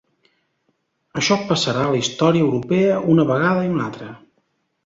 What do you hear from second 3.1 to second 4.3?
una vegada i una altra.